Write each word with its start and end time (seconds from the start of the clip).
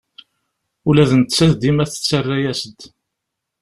Ula 0.87 1.03
d 1.09 1.11
nettat 1.19 1.51
dima 1.61 1.83
tettara-yas-d. 1.91 2.79